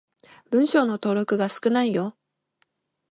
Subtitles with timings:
[0.49, 2.17] 文章の登録が少ないよ。